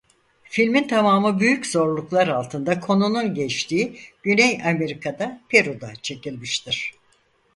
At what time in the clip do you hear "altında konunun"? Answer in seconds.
2.27-3.33